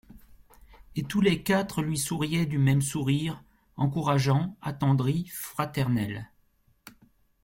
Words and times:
Et 0.95 1.03
tous 1.03 1.21
les 1.21 1.43
quatre 1.43 1.83
lui 1.83 1.95
souriaient 1.99 2.47
du 2.47 2.57
même 2.57 2.81
sourire 2.81 3.43
encourageant, 3.75 4.57
attendri, 4.63 5.27
fraternel. 5.27 6.27